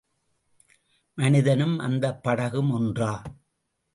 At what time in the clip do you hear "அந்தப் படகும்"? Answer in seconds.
1.79-2.71